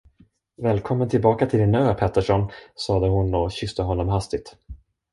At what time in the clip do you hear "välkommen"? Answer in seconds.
0.57-1.09